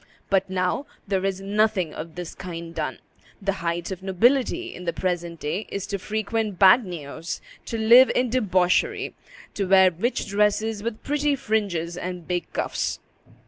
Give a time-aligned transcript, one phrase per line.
[0.31, 2.97] But now, there is nothing of this kind done;
[3.39, 8.31] the height of nobility in the present day is to frequent bagnios, to live in
[8.31, 9.13] debauchery,
[9.53, 12.97] to wear rich dresses with pretty fringes and big cuffs.